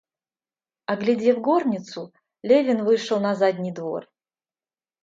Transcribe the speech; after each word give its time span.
Оглядев 0.91 1.37
горницу, 1.47 2.11
Левин 2.41 2.83
вышел 2.85 3.19
на 3.19 3.35
задний 3.35 3.71
двор. 3.71 4.09